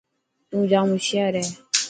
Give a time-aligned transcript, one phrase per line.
[0.49, 1.45] تون ڄام هوشيار هي.